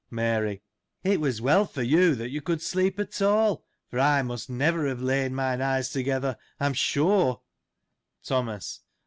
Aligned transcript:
Mary.— 0.09 0.63
It 1.13 1.21
was 1.21 1.43
well 1.43 1.63
for 1.67 1.83
you, 1.83 2.15
that 2.15 2.29
you 2.31 2.41
could 2.41 2.59
sleep 2.59 2.99
at 2.99 3.21
all, 3.21 3.63
for 3.87 3.99
I 3.99 4.23
must 4.23 4.49
never 4.49 4.87
have 4.87 4.99
lain 4.99 5.35
mine 5.35 5.61
eyes 5.61 5.89
together, 5.89 6.37
I 6.59 6.65
am 6.65 6.73
sure. 6.73 7.41
Thomas. 8.23 8.79